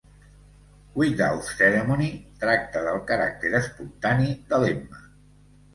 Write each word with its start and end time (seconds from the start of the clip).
"Without 1.01 1.43
Ceremony" 1.59 2.09
tracta 2.45 2.83
del 2.89 2.99
caràcter 3.13 3.55
espontani 3.61 4.37
de 4.55 4.65
l'Emma. 4.67 5.07